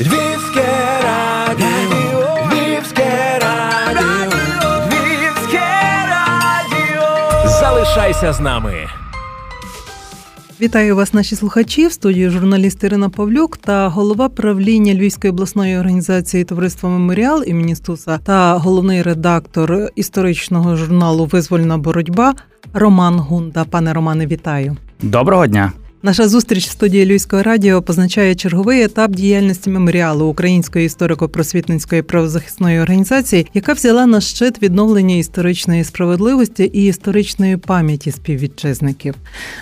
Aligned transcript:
Львівське 0.00 0.66
радіо, 1.04 2.38
Львівське 2.52 3.38
радіо, 3.42 4.28
Львівське 4.86 5.68
радіо. 6.10 7.48
Залишайся 7.60 8.32
з 8.32 8.40
нами. 8.40 8.72
Вітаю 10.60 10.96
вас, 10.96 11.14
наші 11.14 11.36
слухачі. 11.36 11.86
В 11.86 11.92
студії 11.92 12.30
журналіст 12.30 12.84
Ірина 12.84 13.08
Павлюк 13.08 13.56
та 13.56 13.88
голова 13.88 14.28
правління 14.28 14.94
Львівської 14.94 15.30
обласної 15.30 15.78
організації 15.78 16.44
Товариства 16.44 16.90
Меморіал 16.90 17.44
імені 17.46 17.74
Стуса 17.76 18.18
та 18.18 18.54
головний 18.54 19.02
редактор 19.02 19.88
історичного 19.94 20.76
журналу 20.76 21.24
Визвольна 21.24 21.78
боротьба 21.78 22.34
Роман 22.72 23.18
Гунда. 23.18 23.64
Пане 23.64 23.92
Романе, 23.92 24.26
вітаю. 24.26 24.76
Доброго 25.02 25.46
дня. 25.46 25.72
Наша 26.06 26.28
зустріч 26.28 26.66
в 26.66 26.70
студії 26.70 27.06
Львівського 27.06 27.42
радіо 27.42 27.82
позначає 27.82 28.34
черговий 28.34 28.82
етап 28.82 29.10
діяльності 29.10 29.70
меморіалу 29.70 30.26
Української 30.26 30.88
історико-просвітницької 30.88 32.02
правозахисної 32.02 32.80
організації, 32.80 33.46
яка 33.54 33.72
взяла 33.72 34.06
на 34.06 34.20
щит 34.20 34.62
відновлення 34.62 35.16
історичної 35.16 35.84
справедливості 35.84 36.70
і 36.74 36.86
історичної 36.86 37.56
пам'яті 37.56 38.10
співвітчизників. 38.10 39.14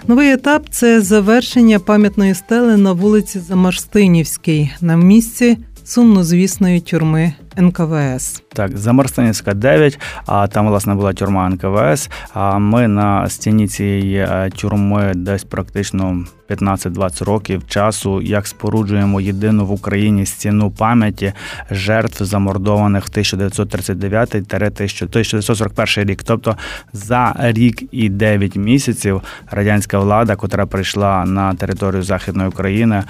Новий 0.09 0.33
етап 0.33 0.67
це 0.71 1.01
завершення 1.01 1.79
пам'ятної 1.79 2.35
стели 2.35 2.77
на 2.77 2.93
вулиці 2.93 3.41
Замарстинівській 3.41 4.71
на 4.81 4.97
місці 4.97 5.59
сумнозвісної 5.85 6.81
тюрми 6.81 7.35
НКВС. 7.57 8.43
Так, 8.49 8.79
Замарстинівська 8.79 9.55
9, 9.55 10.01
а 10.27 10.47
там, 10.47 10.69
власне, 10.69 10.95
була 10.95 11.13
тюрма 11.13 11.49
НКВС. 11.49 12.11
А 12.35 12.59
ми 12.59 12.89
на 12.89 13.29
стіні 13.29 13.69
цієї 13.69 14.17
е, 14.17 14.51
тюрми 14.57 15.13
десь 15.15 15.45
практично 15.45 16.25
15-20 16.49 17.25
років 17.25 17.63
часу, 17.67 18.23
як 18.23 18.47
споруджуємо 18.47 19.21
єдину 19.21 19.67
в 19.67 19.71
Україні 19.71 20.27
стіну 20.27 20.71
пам'яті 20.71 21.33
жертв 21.71 22.25
замордованих 22.25 23.07
в 23.07 23.11
1939-1941 23.11 26.05
рік. 26.05 26.23
Тобто 26.23 26.57
за 26.93 27.35
рік 27.39 27.83
і 27.93 28.09
9 28.09 28.57
місяців 28.57 29.23
радянська 29.51 29.99
влада, 29.99 30.37
котра 30.37 30.67
прийшла 30.67 31.25
на 31.25 31.55
територію 31.55 32.03
Західної 32.03 32.49
України, 32.49 33.03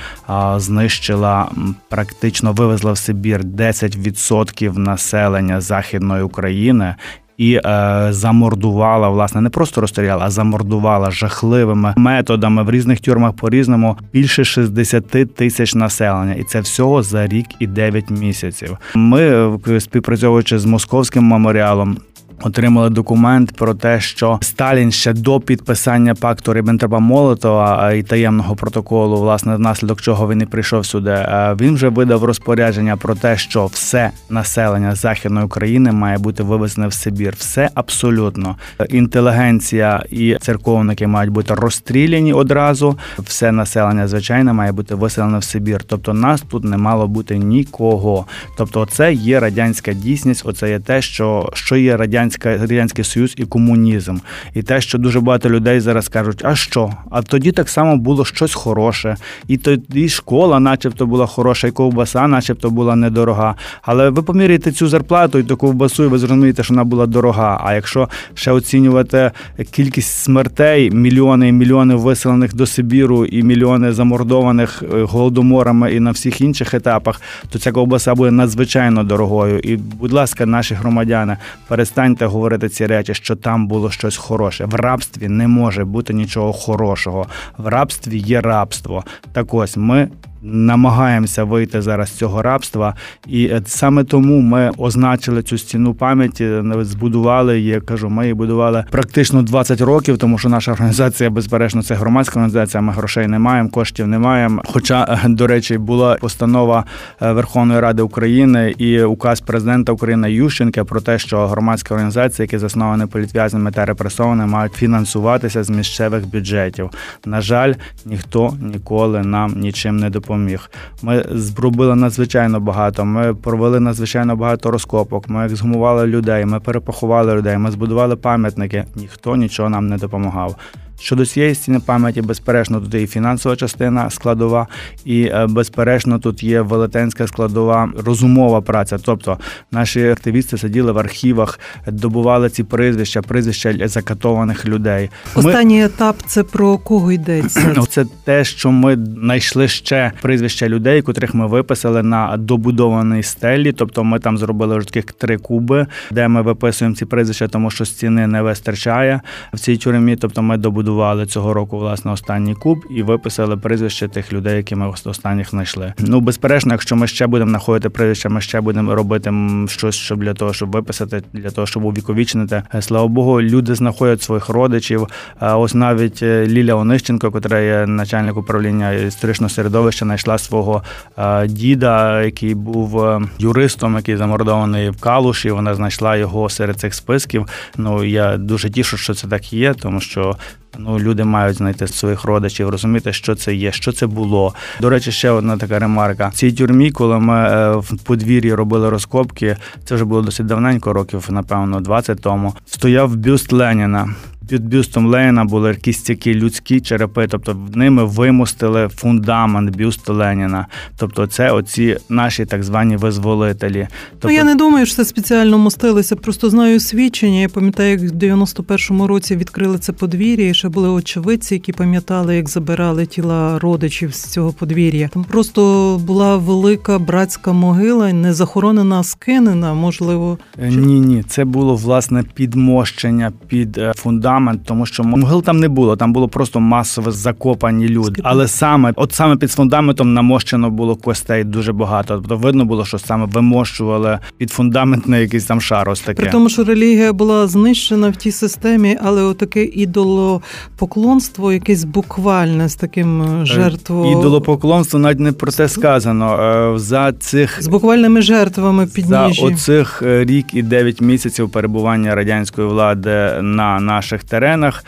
знищила 0.57 1.51
практично 1.89 2.53
вивезла 2.53 2.93
в 2.93 2.99
Сибір 2.99 3.41
10% 3.41 4.79
населення 4.79 5.61
Західної 5.61 6.23
України 6.23 6.95
і 7.37 7.55
е, 7.55 8.07
замордувала, 8.11 9.09
власне, 9.09 9.41
не 9.41 9.51
просто 9.51 9.81
розстріляла, 9.81 10.25
а 10.25 10.31
замордувала 10.31 11.11
жахливими 11.11 11.95
методами 11.97 12.63
в 12.63 12.71
різних 12.71 13.01
тюрмах 13.01 13.33
по 13.33 13.51
різному 13.51 13.97
більше 14.13 14.45
60 14.45 15.35
тисяч 15.35 15.75
населення, 15.75 16.35
і 16.35 16.45
це 16.45 16.61
всього 16.61 17.03
за 17.03 17.27
рік 17.27 17.47
і 17.59 17.67
9 17.67 18.11
місяців. 18.11 18.79
Ми 18.95 19.51
е, 19.69 19.81
співпрацьовуючи 19.81 20.59
з 20.59 20.65
московським 20.65 21.25
меморіалом. 21.25 21.99
Отримали 22.45 22.91
документ 22.91 23.53
про 23.57 23.75
те, 23.75 24.01
що 24.01 24.39
Сталін 24.43 24.93
ще 24.93 25.13
до 25.13 25.41
підписання 25.41 26.15
пакту 26.15 26.55
Ріббентропа 26.55 26.99
Молотова 26.99 27.93
і 27.93 28.03
таємного 28.03 28.57
протоколу, 28.57 29.17
власне, 29.17 29.57
внаслідок 29.57 30.01
чого 30.01 30.29
він 30.29 30.43
і 30.43 30.47
прийшов 30.47 30.87
сюди. 30.87 31.27
Він 31.61 31.75
вже 31.75 31.89
видав 31.89 32.25
розпорядження 32.25 32.97
про 32.97 33.15
те, 33.15 33.37
що 33.37 33.67
все 33.67 34.11
населення 34.31 34.95
західної 34.95 35.47
України 35.47 35.93
має 35.93 36.19
бути 36.19 36.43
вивезене 36.43 36.87
в 36.87 36.93
Сибір. 36.93 37.35
Все 37.39 37.71
абсолютно 37.75 38.57
інтелігенція 38.89 40.05
і 40.11 40.37
церковники 40.41 41.07
мають 41.07 41.33
бути 41.33 41.55
розстріляні 41.55 42.33
одразу. 42.33 42.99
Все 43.19 43.53
населення 43.53 44.09
звичайно 44.09 44.55
має 44.55 44.73
бути 44.73 44.95
виселено 44.95 45.39
в 45.39 45.45
Сибір. 45.45 45.85
Тобто 45.87 46.13
нас 46.13 46.41
тут 46.41 46.65
не 46.65 46.77
мало 46.77 47.07
бути 47.09 47.39
нікого. 47.39 48.27
Тобто, 48.57 48.87
це 48.87 49.13
є 49.13 49.41
радянська 49.41 49.93
дійсність. 49.93 50.43
Оце 50.47 50.71
є 50.71 50.79
те, 50.79 51.03
що, 51.03 51.51
що 51.55 51.77
є 51.77 51.97
радянська 51.97 52.34
радянська 52.35 52.75
радянський 52.75 53.05
союз 53.05 53.35
і 53.37 53.45
комунізм, 53.45 54.17
і 54.55 54.63
те, 54.63 54.81
що 54.81 54.99
дуже 54.99 55.21
багато 55.21 55.51
людей 55.51 55.81
зараз 55.81 56.09
кажуть, 56.09 56.45
а 56.45 56.55
що? 56.55 56.93
А 57.11 57.23
тоді 57.23 57.53
так 57.53 57.69
само 57.69 57.97
було 57.97 58.25
щось 58.25 58.55
хороше, 58.55 59.17
і 59.49 59.57
тоді 59.57 60.09
школа, 60.09 60.61
начебто, 60.61 61.07
була 61.07 61.27
хороша, 61.27 61.69
і 61.69 61.71
ковбаса, 61.71 62.29
начебто, 62.29 62.71
була 62.71 62.97
недорога. 62.97 63.55
Але 63.83 64.11
ви 64.11 64.23
поміряєте 64.23 64.73
цю 64.73 64.89
зарплату 64.89 65.39
і 65.39 65.43
ту 65.43 65.57
ковбасу, 65.57 66.05
і 66.05 66.07
ви 66.07 66.19
зрозумієте, 66.19 66.63
що 66.63 66.75
вона 66.75 66.85
була 66.85 67.07
дорога. 67.07 67.61
А 67.65 67.75
якщо 67.75 68.09
ще 68.35 68.53
оцінювати 68.53 69.31
кількість 69.71 70.23
смертей, 70.23 70.91
мільйони 70.91 71.49
і 71.49 71.53
мільйони 71.53 71.95
виселених 71.95 72.55
до 72.55 72.67
Сибіру, 72.67 73.25
і 73.25 73.43
мільйони 73.43 73.93
замордованих 73.93 74.83
е, 74.83 75.03
голодоморами 75.03 75.95
і 75.95 76.01
на 76.01 76.11
всіх 76.11 76.41
інших 76.41 76.75
етапах, 76.75 77.21
то 77.51 77.59
ця 77.59 77.73
ковбаса 77.73 78.15
буде 78.15 78.31
надзвичайно 78.31 79.05
дорогою. 79.05 79.59
І, 79.59 79.77
будь 79.77 80.13
ласка, 80.13 80.47
наші 80.47 80.75
громадяни, 80.75 81.37
перестаньте 81.69 82.14
перестаньте 82.15 82.33
говорити 82.33 82.69
ці 82.69 82.87
речі, 82.87 83.15
що 83.15 83.37
там 83.37 83.67
було 83.67 83.91
щось 83.91 84.17
хороше. 84.17 84.65
В 84.65 84.75
рабстві 84.75 85.29
не 85.29 85.49
може 85.49 85.85
бути 85.85 86.15
нічого 86.15 86.53
хорошого. 86.53 87.27
В 87.59 87.67
рабстві 87.67 88.19
є 88.19 88.41
рабство. 88.41 89.05
Так 89.33 89.55
ось 89.55 89.77
ми 89.77 90.09
намагаємося 90.45 91.45
вийти 91.45 91.83
зараз 91.83 92.09
з 92.09 92.13
цього 92.13 92.43
рабства, 92.43 92.95
і 93.27 93.45
е, 93.45 93.63
саме 93.67 94.05
тому 94.05 94.41
ми 94.41 94.71
означили 94.79 95.43
цю 95.43 95.59
стіну 95.59 95.95
пам'яті, 95.95 96.63
збудували 96.81 97.61
її. 97.61 97.81
Кажу, 97.81 98.11
ми 98.11 98.23
її 98.23 98.35
будували 98.35 98.85
практично 98.91 99.43
20 99.43 99.81
років, 99.81 100.19
тому 100.19 100.39
що 100.39 100.49
наша 100.49 100.73
організація, 100.73 101.31
безперечно, 101.31 101.83
це 101.83 101.95
громадська 101.95 102.33
організація. 102.33 102.81
Ми 102.81 102.93
грошей 102.93 103.27
не 103.27 103.39
маємо, 103.39 103.69
коштів 103.69 104.07
не 104.07 104.19
маємо. 104.19 104.63
Хоча, 104.67 105.21
е, 105.25 105.29
до 105.29 105.47
речі, 105.47 105.79
була 105.79 106.15
постанова 106.15 106.85
е, 107.23 107.33
Верховної 107.33 107.81
Ради 107.81 108.03
України 108.03 108.75
і 108.79 109.03
указ 109.03 109.41
президента 109.41 109.93
України 109.93 110.33
Ющенка 110.33 110.85
про 110.85 111.01
те, 111.01 111.19
що 111.19 111.47
громадські 111.47 111.95
організації, 111.95 112.45
які 112.45 112.59
засновані 112.59 113.07
політв'язнями 113.07 113.71
та 113.71 113.85
репресованими, 113.85 114.53
мають 114.53 114.73
фінансуватися 114.73 115.65
з 115.65 115.71
місцевих 115.71 116.27
бюджетів. 116.27 116.91
На 117.27 117.41
жаль, 117.41 117.75
ніхто 118.05 118.55
ніколи 118.61 119.23
нам 119.23 119.55
нічим 119.57 119.97
не 119.97 120.11
допоможе 120.11 120.34
допоміг. 120.35 120.71
Ми 121.03 121.25
зробили 121.31 121.97
надзвичайно 121.97 122.61
багато. 122.61 123.05
Ми 123.05 123.35
провели 123.35 123.81
надзвичайно 123.81 124.37
багато 124.37 124.71
розкопок. 124.71 125.29
Ми 125.29 125.47
ексгумували 125.47 126.07
людей, 126.07 126.45
ми 126.45 126.61
перепоховали 126.61 127.35
людей, 127.35 127.59
ми 127.59 127.71
збудували 127.71 128.17
пам'ятники. 128.17 128.85
Ніхто 128.97 129.37
нічого 129.37 129.69
нам 129.69 129.89
не 129.89 129.97
допомагав. 129.97 130.57
Щодо 131.01 131.27
цієї 131.27 131.55
стіни 131.55 131.81
пам'яті, 131.81 132.23
безперечно, 132.23 132.81
тут 132.81 132.95
є 132.95 133.03
і 133.03 133.07
фінансова 133.07 133.57
частина 133.57 134.11
складова, 134.11 134.67
і 135.05 135.23
е, 135.23 135.47
безперечно, 135.47 136.19
тут 136.19 136.43
є 136.43 136.61
велетенська 136.61 137.27
складова 137.27 137.93
розумова 138.05 138.61
праця. 138.61 138.99
Тобто 138.99 139.39
наші 139.71 140.09
активісти 140.09 140.59
сиділи 140.59 140.93
в 140.93 140.99
архівах, 140.99 141.61
добували 141.87 142.51
ці 142.51 142.65
прізвища, 142.65 143.23
прізвища 143.23 143.89
закатованих 143.89 144.67
людей. 144.67 145.11
Останній 145.35 145.79
ми... 145.79 145.85
етап 145.85 146.17
це 146.27 146.43
про 146.43 146.79
кого 146.79 147.13
йдеться? 147.13 147.75
Це 147.89 148.07
те, 148.25 148.45
що 148.45 148.71
ми 148.71 148.99
знайшли 149.21 149.69
ще 149.69 150.13
прізвища 150.23 150.69
людей, 150.69 151.03
котрих 151.03 151.35
ми 151.35 151.47
виписали 151.47 152.03
на 152.03 152.37
добудованій 152.37 153.23
стелі. 153.23 153.73
Тобто, 153.73 154.05
ми 154.05 154.19
там 154.19 154.39
зробили 154.39 154.79
вже 154.79 154.87
таких 154.87 155.13
три 155.13 155.39
куби, 155.39 155.87
де 156.11 156.29
ми 156.29 156.43
виписуємо 156.43 156.97
ці 156.97 157.05
прізвища, 157.05 157.49
тому 157.49 157.71
що 157.71 157.85
стіни 157.85 158.27
не 158.27 158.43
вистачає 158.43 159.21
в 159.53 159.61
цій 159.61 159.77
тюрмі. 159.77 160.17
Тобто, 160.17 160.43
ми 160.43 160.57
добудували 160.57 160.84
побудували 160.85 161.27
цього 161.27 161.55
року 161.55 161.79
власне 161.79 162.13
останній 162.13 162.55
куб 162.55 162.85
і 162.91 163.03
виписали 163.03 163.57
прізвище 163.57 164.09
тих 164.09 164.33
людей, 164.33 164.57
які 164.57 164.77
ми 164.77 164.93
останніх 165.05 165.51
знайшли. 165.51 165.95
Ну 165.99 166.21
безперечно, 166.21 166.73
якщо 166.73 166.97
ми 166.97 167.07
ще 167.07 167.27
будемо 167.27 167.51
знаходити 167.51 167.89
прізвища, 167.89 168.29
ми 168.29 168.41
ще 168.41 168.61
будемо 168.61 168.95
робити 168.95 169.33
щось, 169.67 169.95
щоб 169.95 170.25
для 170.25 170.35
того, 170.35 170.53
щоб 170.53 170.71
виписати, 170.71 171.23
для 171.33 171.51
того, 171.51 171.67
щоб 171.67 171.85
увіковічнити. 171.85 172.63
Е, 172.75 172.83
слава 172.83 173.09
Богу, 173.09 173.43
люди 173.43 173.75
знаходять 173.75 174.23
своїх 174.23 174.49
родичів. 174.49 175.07
Ось 175.41 175.75
навіть 175.75 176.23
е, 176.23 176.47
Ліля 176.47 176.75
Онищенко, 176.75 177.33
яка 177.35 177.59
є 177.59 177.87
начальник 177.87 178.37
управління 178.37 178.93
історичного 178.93 179.51
середовища, 179.51 180.05
знайшла 180.05 180.39
свого 180.39 180.83
е, 181.19 181.47
діда, 181.47 182.23
який 182.23 182.55
був 182.55 183.05
юристом, 183.39 183.97
який 183.97 184.17
замордований 184.17 184.91
в 184.91 185.01
Калуші. 185.01 185.51
Вона 185.51 185.75
знайшла 185.75 186.17
його 186.17 186.49
серед 186.49 186.77
цих 186.77 186.95
списків. 186.95 187.47
Ну 187.77 188.05
я 188.05 188.37
дуже 188.37 188.71
тішу, 188.71 188.97
що 188.97 189.15
це 189.15 189.29
так 189.29 189.53
є, 189.53 189.75
тому 189.75 190.01
що 190.01 190.37
Ну, 190.79 190.99
люди 190.99 191.25
мають 191.25 191.57
знайти 191.57 191.87
своїх 191.87 192.25
родичів, 192.25 192.69
розуміти, 192.69 193.13
що 193.13 193.35
це 193.35 193.55
є, 193.55 193.73
що 193.73 193.93
це 193.93 194.07
було. 194.07 194.55
До 194.81 194.91
речі, 194.91 195.13
ще 195.13 195.31
одна 195.31 195.57
така 195.57 195.79
ремарка. 195.79 196.29
В 196.29 196.35
цій 196.35 196.53
тюрмі, 196.53 196.91
коли 196.91 197.19
ми 197.19 197.35
е, 197.35 197.77
в 197.77 197.99
подвір'ї 198.05 198.55
робили 198.55 198.91
розкопки, 198.91 199.57
це 199.85 199.95
вже 199.95 200.05
було 200.05 200.23
досить 200.23 200.47
давненько, 200.47 200.93
років, 200.93 201.27
напевно, 201.31 201.81
20 201.81 202.21
тому. 202.21 202.55
Стояв 202.67 203.17
бюст 203.17 203.53
Леніна. 203.53 204.09
Під 204.49 204.69
бюстом 204.69 205.07
Леніна 205.07 205.45
були 205.45 205.75
кістяки 205.75 206.35
людські 206.35 206.81
черепи, 206.81 207.27
тобто 207.31 207.57
ними 207.75 208.05
вимостили 208.05 208.89
фундамент 208.89 209.77
бюсту 209.77 210.15
Леніна. 210.15 210.67
Тобто, 210.97 211.27
це 211.27 211.51
оці 211.51 211.97
наші 212.09 212.47
так 212.47 212.63
звані 212.63 212.97
визволителі. 212.97 213.89
Тобто... 214.11 214.29
Ну 214.29 214.35
я 214.35 214.45
не 214.45 214.55
думаю, 214.55 214.87
що 214.87 214.97
це 214.97 215.05
спеціально 215.05 215.59
мостилися. 215.59 216.17
Просто 216.17 216.51
знаю 216.51 216.81
свідчення. 216.81 217.41
Я 217.41 217.49
пам'ятаю, 217.49 217.91
як 217.91 218.01
в 218.01 218.05
91-му 218.05 219.07
році 219.07 219.37
відкрили 219.37 219.79
це 219.79 219.93
подвір'я. 219.93 220.49
і 220.49 220.55
Ще 220.55 220.69
були 220.69 220.89
очевидці, 220.89 221.55
які 221.55 221.73
пам'ятали, 221.73 222.37
як 222.37 222.49
забирали 222.49 223.07
тіла 223.07 223.59
родичів 223.59 224.15
з 224.15 224.25
цього 224.25 224.53
подвір'я. 224.53 225.09
Там 225.09 225.25
просто 225.25 226.01
була 226.07 226.37
велика 226.37 226.99
братська 226.99 227.53
могила, 227.53 228.13
не 228.13 228.33
захоронена, 228.35 229.01
а 229.01 229.05
скинена. 229.05 229.75
Можливо, 229.75 230.39
е, 230.59 230.69
ні, 230.69 231.01
ні, 231.01 231.23
це 231.29 231.45
було 231.45 231.77
власне 231.77 232.23
підмощення 232.35 233.33
під 233.49 233.79
е, 233.79 233.93
фундамент, 234.35 234.65
тому 234.65 234.87
що 234.87 235.05
могил 235.05 235.43
там 235.43 235.61
не 235.61 235.69
було. 235.69 235.97
Там 235.97 236.13
було 236.13 236.29
просто 236.29 236.61
масове 236.61 237.11
закопані 237.11 237.89
люди. 237.89 238.23
Але 238.25 238.49
саме, 238.49 238.93
от 238.97 239.13
саме 239.13 239.37
під 239.37 239.51
фундаментом 239.53 240.15
намощено 240.15 240.71
було 240.71 240.97
костей 240.97 241.45
дуже 241.45 241.73
багато. 241.73 242.15
Тобто 242.15 242.37
видно 242.37 242.65
було, 242.65 242.85
що 242.85 242.99
саме 242.99 243.27
вимощували 243.27 244.19
під 244.39 244.51
фундамент 244.51 245.09
на 245.09 245.19
якийсь 245.19 245.45
там 245.45 245.61
шар 245.61 245.89
ось 245.89 246.01
таке. 246.01 246.23
При 246.23 246.31
тому, 246.31 246.49
що 246.49 246.65
релігія 246.65 247.13
була 247.13 247.47
знищена 247.47 248.11
в 248.11 248.17
тій 248.17 248.33
системі, 248.33 248.99
але 249.03 249.23
отаке 249.23 249.65
ідолопоклонство, 249.65 251.53
якесь 251.53 251.85
буквальне 251.85 252.69
з 252.69 252.75
таким 252.75 253.23
е, 253.23 253.47
жертвою. 253.47 254.19
Ідолопоклонство 254.19 254.99
навіть 254.99 255.21
не 255.21 255.33
про 255.33 255.53
це 255.53 255.69
сказано. 255.69 256.39
Е, 256.75 256.79
за 256.79 257.13
цих 257.13 257.63
з 257.63 257.69
буквальними 257.69 258.23
жертвами 258.23 258.87
підніжжі. 258.87 259.41
За 259.41 259.47
оцих 259.47 260.03
е, 260.03 260.25
рік 260.25 260.47
і 260.53 260.63
дев'ять 260.63 261.01
місяців 261.01 261.51
перебування 261.51 262.15
радянської 262.15 262.69
влади 262.69 263.31
на 263.43 263.81
наших 263.81 264.24
теренах 264.25 264.85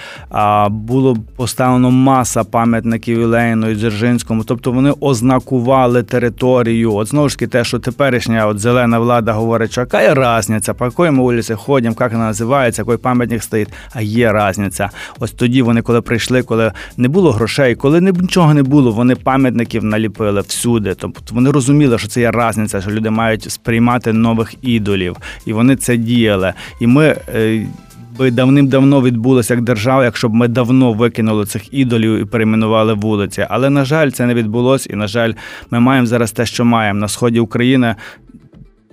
було 0.69 1.17
поставлено 1.37 1.91
маса 1.91 2.44
пам'ятників 2.44 3.27
Леніну 3.27 3.71
і 3.71 3.75
Дзержинському. 3.75 4.44
Тобто 4.44 4.73
вони 4.73 4.93
ознакували 5.00 6.03
територію. 6.03 6.94
От 6.94 7.09
знову 7.09 7.29
ж 7.29 7.38
таки, 7.38 7.47
те, 7.47 7.65
що 7.65 7.79
теперішня 7.79 8.47
от 8.47 8.59
зелена 8.59 8.99
влада 8.99 9.33
говорить, 9.33 9.73
що 9.73 9.81
яка 9.81 10.03
є 10.03 10.15
різниця, 10.15 10.75
по 10.75 10.85
якої 10.85 11.11
ми 11.11 11.23
вулиці 11.23 11.55
ходимо, 11.55 11.97
як 12.00 12.12
вона 12.12 12.25
називається, 12.25 12.83
який 12.83 12.97
пам'ятник 12.97 13.43
стоїть. 13.43 13.69
А 13.94 14.00
є 14.00 14.49
різниця. 14.49 14.91
Ось 15.19 15.31
тоді 15.31 15.62
вони, 15.62 15.82
коли 15.82 16.00
прийшли, 16.00 16.43
коли 16.43 16.73
не 16.97 17.09
було 17.09 17.32
грошей, 17.32 17.75
коли 17.75 18.00
нічого 18.00 18.55
не 18.55 18.62
було, 18.62 18.93
вони 18.93 19.15
пам'ятників 19.15 19.85
наліпили 19.85 20.41
всюди. 20.41 20.94
Тобто 20.94 21.35
вони 21.35 21.50
розуміли, 21.50 21.99
що 21.99 22.09
це 22.09 22.21
є 22.21 22.31
різниця, 22.35 22.81
що 22.81 22.91
люди 22.91 23.11
мають 23.11 23.50
сприймати 23.50 24.12
нових 24.12 24.55
ідолів, 24.62 25.17
і 25.47 25.53
вони 25.53 25.77
це 25.77 25.97
діяли. 25.97 26.53
І 26.81 26.87
ми. 26.87 27.17
Би 28.19 28.31
давним-давно 28.31 29.03
відбулося 29.03 29.55
як 29.55 29.63
держава, 29.63 30.05
якщо 30.05 30.29
б 30.29 30.35
ми 30.35 30.49
давно 30.49 30.93
викинули 30.93 31.47
цих 31.47 31.75
ідолів 31.75 32.21
і 32.21 32.25
перейменували 32.25 32.95
вулиці. 32.95 33.47
Але 33.51 33.71
на 33.71 33.85
жаль, 33.85 34.11
це 34.11 34.27
не 34.27 34.35
відбулося, 34.35 34.91
і 34.93 34.97
на 34.97 35.07
жаль, 35.07 35.33
ми 35.71 35.81
маємо 35.81 36.07
зараз 36.07 36.33
те, 36.33 36.47
що 36.47 36.65
маємо 36.65 37.01
на 37.01 37.09
сході 37.09 37.41
України 37.41 37.95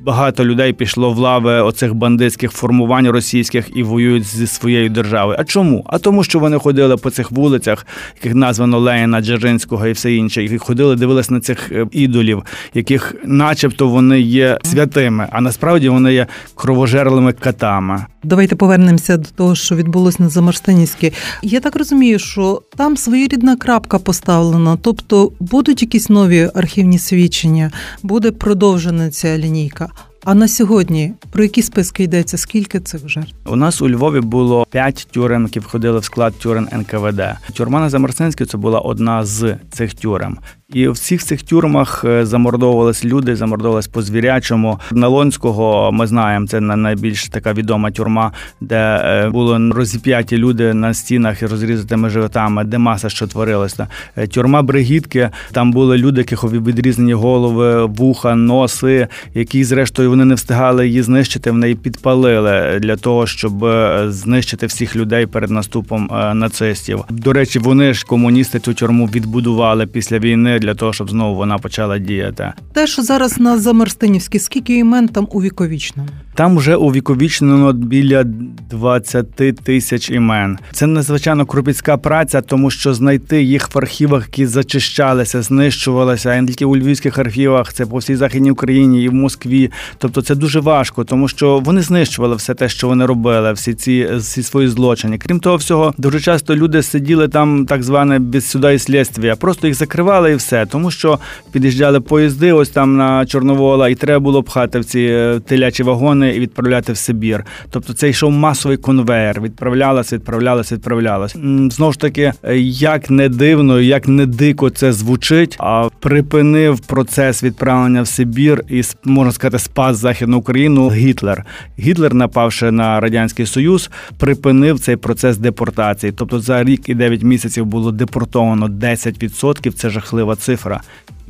багато 0.03 0.45
людей 0.45 0.73
пішло 0.73 1.11
в 1.11 1.17
лави 1.17 1.61
оцих 1.61 1.93
бандитських 1.93 2.51
формувань 2.51 3.07
російських 3.07 3.77
і 3.77 3.83
воюють 3.83 4.23
зі 4.23 4.47
своєю 4.47 4.89
державою. 4.89 5.37
А 5.39 5.43
чому? 5.43 5.85
А 5.87 5.99
тому, 5.99 6.23
що 6.23 6.39
вони 6.39 6.57
ходили 6.57 6.97
по 6.97 7.09
цих 7.09 7.31
вулицях, 7.31 7.87
яких 8.15 8.35
названо 8.35 8.79
Леніна, 8.79 9.21
Джержинського 9.21 9.87
і 9.87 9.91
все 9.91 10.13
інше, 10.13 10.43
які 10.43 10.57
ходили, 10.57 10.95
дивилися 10.95 11.33
на 11.33 11.39
цих 11.39 11.71
е, 11.71 11.87
ідолів, 11.91 12.43
яких, 12.73 13.15
начебто, 13.25 13.87
вони 13.87 14.21
є 14.21 14.59
святими, 14.63 15.27
а 15.31 15.41
насправді 15.41 15.89
вони 15.89 16.13
є 16.13 16.27
кровожерлими 16.55 17.33
катами. 17.33 18.05
Давайте 18.23 18.55
повернемося 18.55 19.17
до 19.17 19.29
того, 19.35 19.55
що 19.55 19.75
відбулося 19.75 20.23
на 20.23 20.29
Замарстинівській. 20.29 21.13
Я 21.41 21.59
так 21.59 21.75
розумію, 21.75 22.19
що 22.19 22.61
там 22.75 22.97
своєрідна 22.97 23.55
крапка 23.55 23.99
поставлена, 23.99 24.77
тобто 24.81 25.31
будуть 25.39 25.81
якісь 25.81 26.09
нові 26.09 26.49
архівні 26.53 26.99
свідчення, 26.99 27.71
буде 28.03 28.31
продовжена 28.31 29.09
ця 29.09 29.37
лінійка. 29.37 29.89
А 30.25 30.33
на 30.33 30.47
сьогодні 30.47 31.13
про 31.31 31.43
які 31.43 31.61
списки 31.61 32.03
йдеться? 32.03 32.37
Скільки 32.37 32.79
цих 32.79 33.09
жертв? 33.09 33.33
У 33.45 33.55
нас 33.55 33.81
у 33.81 33.89
Львові 33.89 34.19
було 34.19 34.65
п'ять 34.69 35.07
тюрем, 35.11 35.43
які 35.43 35.59
входили 35.59 35.99
в 35.99 36.03
склад 36.03 36.33
тюрем 36.39 36.67
НКВД. 36.73 37.21
Тюрма 37.53 37.79
на 37.79 37.89
Замарсинській 37.89 38.45
це 38.45 38.57
була 38.57 38.79
одна 38.79 39.25
з 39.25 39.55
цих 39.71 39.93
тюрем. 39.93 40.37
І 40.73 40.87
в 40.87 40.91
всіх 40.91 41.23
цих 41.23 41.43
тюрмах 41.43 42.05
е, 42.05 42.25
замордовувались 42.25 43.05
люди, 43.05 43.35
замордовувались 43.35 43.87
по 43.87 44.01
звірячому. 44.01 44.79
На 44.91 45.07
Лонського 45.07 45.91
ми 45.91 46.07
знаємо, 46.07 46.47
це 46.47 46.59
найбільш 46.59 47.29
така 47.29 47.53
відома 47.53 47.91
тюрма, 47.91 48.31
де 48.61 48.75
е, 48.75 49.29
були 49.29 49.71
розіп'яті 49.71 50.37
люди 50.37 50.73
на 50.73 50.93
стінах 50.93 51.41
і 51.41 51.45
розрізатими 51.45 52.09
животами, 52.09 52.63
де 52.63 52.77
маса 52.77 53.09
що 53.09 53.27
творилася. 53.27 53.87
Е, 54.15 54.27
тюрма 54.27 54.61
Бригітки, 54.61 55.29
там 55.51 55.71
були 55.71 55.97
люди, 55.97 56.21
яких 56.21 56.43
відрізані 56.43 57.13
голови, 57.13 57.85
вуха, 57.85 58.35
носи, 58.35 59.07
які, 59.33 59.63
зрештою, 59.63 60.09
вони 60.09 60.25
не 60.25 60.35
встигали 60.35 60.87
її 60.87 61.01
знищити. 61.01 61.51
В 61.51 61.57
неї 61.57 61.75
підпалили 61.75 62.79
для 62.79 62.95
того, 62.95 63.27
щоб 63.27 63.65
знищити 64.07 64.65
всіх 64.65 64.95
людей 64.95 65.25
перед 65.25 65.49
наступом 65.49 66.09
нацистів. 66.33 67.03
До 67.09 67.33
речі, 67.33 67.59
вони 67.59 67.93
ж 67.93 68.05
комуністи 68.05 68.59
цю 68.59 68.73
тюрму 68.73 69.05
відбудували 69.05 69.87
після 69.87 70.19
війни 70.19 70.59
для 70.63 70.73
того, 70.73 70.93
щоб 70.93 71.09
знову 71.09 71.35
вона 71.35 71.57
почала 71.57 71.97
діяти. 71.97 72.53
Те, 72.73 72.87
що 72.87 73.01
зараз 73.01 73.39
на 73.39 73.57
Замарстинівській, 73.57 74.39
скільки 74.39 74.77
імен 74.77 75.07
там 75.07 75.27
увіковічно? 75.31 76.05
Там 76.35 76.57
вже 76.57 76.75
увіковічнено 76.75 77.73
біля 77.73 78.23
20 78.23 79.35
тисяч 79.63 80.09
імен. 80.09 80.57
Це 80.71 80.87
надзвичайно 80.87 81.45
кропіцька 81.45 81.97
праця, 81.97 82.41
тому 82.41 82.71
що 82.71 82.93
знайти 82.93 83.43
їх 83.43 83.75
в 83.75 83.77
архівах, 83.77 84.25
які 84.27 84.45
зачищалися, 84.45 85.41
знищувалися, 85.41 86.35
і 86.35 86.41
не 86.41 86.47
тільки 86.47 86.65
у 86.65 86.77
львівських 86.77 87.17
архівах, 87.17 87.73
це 87.73 87.85
по 87.85 87.97
всій 87.97 88.15
західній 88.15 88.51
Україні 88.51 89.03
і 89.03 89.09
в 89.09 89.13
Москві. 89.13 89.71
Тобто 89.97 90.21
це 90.21 90.35
дуже 90.35 90.59
важко, 90.59 91.03
тому 91.03 91.27
що 91.27 91.59
вони 91.59 91.81
знищували 91.81 92.35
все 92.35 92.53
те, 92.53 92.69
що 92.69 92.87
вони 92.87 93.05
робили, 93.05 93.53
всі 93.53 93.73
ці 93.73 94.09
всі 94.15 94.43
свої 94.43 94.67
злочини. 94.67 95.17
Крім 95.17 95.39
того, 95.39 95.55
всього 95.55 95.93
дуже 95.97 96.19
часто 96.19 96.55
люди 96.55 96.83
сиділи 96.83 97.27
там, 97.27 97.65
так 97.65 97.83
зване 97.83 98.19
без 98.19 98.49
суда 98.49 98.71
і 98.71 98.79
слідства, 98.79 99.35
просто 99.35 99.67
їх 99.67 99.75
закривали 99.75 100.31
і 100.31 100.35
все, 100.35 100.52
тому 100.69 100.91
що 100.91 101.19
під'їжджали 101.51 102.01
поїзди, 102.01 102.53
ось 102.53 102.69
там 102.69 102.97
на 102.97 103.25
Чорновола, 103.25 103.89
і 103.89 103.95
треба 103.95 104.19
було 104.19 104.43
пхати 104.43 104.79
в 104.79 104.85
ці 104.85 104.99
е, 104.99 105.39
телячі 105.47 105.83
вагони 105.83 106.35
і 106.35 106.39
відправляти 106.39 106.93
в 106.93 106.97
Сибір. 106.97 107.45
Тобто 107.69 107.93
це 107.93 108.09
йшов 108.09 108.31
масовий 108.31 108.77
конвейер, 108.77 109.41
відправлялося, 109.41 110.15
відправлялося, 110.15 110.75
відправлялося. 110.75 111.39
Знову 111.71 111.91
ж 111.91 111.99
таки, 111.99 112.33
як 112.65 113.09
не 113.09 113.29
дивно, 113.29 113.81
як 113.81 114.07
не 114.07 114.25
дико 114.25 114.69
це 114.69 114.93
звучить, 114.93 115.55
а 115.59 115.89
припинив 115.99 116.79
процес 116.79 117.43
відправлення 117.43 118.01
в 118.01 118.07
Сибір 118.07 118.63
і 118.69 118.83
можна 119.03 119.31
сказати, 119.31 119.59
спас 119.59 119.97
західну 119.97 120.37
Україну. 120.37 120.91
Гітлер. 120.91 121.45
Гітлер, 121.79 122.13
напавши 122.13 122.71
на 122.71 122.99
радянський 122.99 123.45
союз, 123.45 123.89
припинив 124.17 124.79
цей 124.79 124.95
процес 124.95 125.37
депортації. 125.37 126.11
Тобто 126.11 126.39
за 126.39 126.63
рік 126.63 126.89
і 126.89 126.95
9 126.95 127.23
місяців 127.23 127.65
було 127.65 127.91
депортовано 127.91 128.67
10%. 128.67 129.71
Це 129.71 129.89
жахлива 129.89 130.32
цифра. 130.35 130.81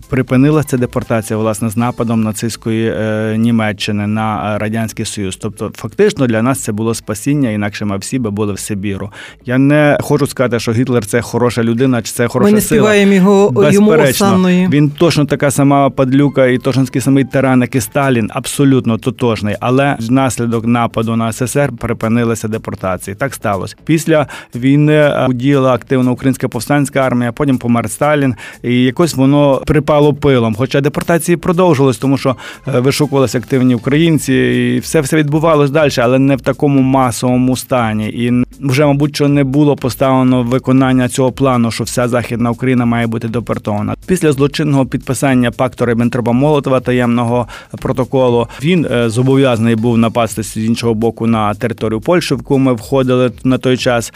Припинилася 0.09 0.77
депортація 0.77 1.38
власне 1.38 1.69
з 1.69 1.77
нападом 1.77 2.23
нацистської 2.23 2.94
е, 2.97 3.35
Німеччини 3.37 4.07
на 4.07 4.56
е, 4.56 4.57
радянський 4.57 5.06
союз. 5.06 5.35
Тобто, 5.35 5.71
фактично 5.75 6.28
для 6.28 6.42
нас 6.42 6.59
це 6.59 6.71
було 6.71 6.94
спасіння, 6.94 7.49
інакше 7.49 7.85
ми 7.85 7.97
всі 7.97 8.19
би 8.19 8.31
були 8.31 8.54
в 8.54 8.59
Сибіру. 8.59 9.11
Я 9.45 9.57
не 9.57 9.97
хочу 10.01 10.28
сказати, 10.28 10.59
що 10.59 10.71
Гітлер 10.71 11.06
це 11.06 11.21
хороша 11.21 11.63
людина, 11.63 12.01
чи 12.01 12.11
це 12.11 12.28
хороша 12.28 12.51
ми 12.51 12.56
не 12.56 12.61
сила. 12.61 12.95
його 12.95 13.69
йому 13.71 13.92
осанної. 13.92 14.68
Він 14.71 14.89
точно 14.89 15.25
така 15.25 15.51
сама 15.51 15.89
падлюка 15.89 16.45
і 16.45 16.57
точно 16.57 16.85
такий 16.85 17.01
самий 17.01 17.23
тиран, 17.23 17.61
як 17.61 17.75
і 17.75 17.81
Сталін, 17.81 18.30
абсолютно 18.33 18.97
тотожний. 18.97 19.56
Але 19.59 19.97
внаслідок 19.99 20.66
нападу 20.66 21.16
на 21.16 21.31
СССР 21.31 21.71
припинилися 21.80 22.47
депортації. 22.47 23.16
Так 23.16 23.33
сталося. 23.33 23.75
Після 23.85 24.28
війни 24.56 24.94
е, 24.94 25.28
уділа 25.30 25.73
активно 25.73 26.11
українська 26.11 26.47
повстанська 26.47 26.99
армія, 26.99 27.31
потім 27.31 27.57
помер 27.57 27.89
Сталін, 27.89 28.35
і 28.63 28.83
якось 28.83 29.16
воно 29.16 29.61
припало 29.66 30.03
стало 30.04 30.14
пилом. 30.14 30.56
Хоча 30.56 30.81
депортації 30.81 31.38
продовжились, 31.38 31.98
тому 31.98 32.18
що 32.18 32.36
е, 32.68 32.80
вишукувалися 32.80 33.38
активні 33.38 33.76
українці, 33.76 34.33
і 34.33 34.80
все 34.80 35.02
все 35.02 35.18
відбувалось 35.18 35.72
далі, 35.72 35.92
але 35.98 36.19
не 36.19 36.36
в 36.36 36.42
такому 36.42 36.81
масовому 36.81 37.57
стані. 37.57 38.10
І 38.10 38.45
вже, 38.60 38.86
мабуть, 38.86 39.16
що 39.16 39.28
не 39.28 39.44
було 39.44 39.76
поставлено 39.76 40.44
виконання 40.44 41.10
цього 41.10 41.31
плану, 41.31 41.72
що 41.72 41.83
вся 41.83 42.07
західна 42.07 42.52
Україна 42.52 42.86
має 42.86 43.07
бути 43.07 43.28
депортована. 43.28 43.95
Після 44.07 44.31
злочинного 44.31 44.86
підписання 44.86 45.52
пакту 45.52 45.86
Ріббентропа 45.86 46.31
Молотова 46.31 46.80
таємного 46.80 47.48
протоколу 47.80 48.48
він 48.64 48.88
е, 48.92 49.10
зобов'язаний 49.10 49.76
був 49.76 49.98
напасти 49.98 50.44
з 50.44 50.57
іншого 50.57 50.94
боку 50.94 51.28
на 51.28 51.54
територію 51.54 52.02
Польщі, 52.02 52.36
в 52.36 52.38
яку 52.38 52.57
ми 52.57 52.74
входили 52.74 53.31
на 53.44 53.57
той 53.57 53.78
час. 53.78 54.14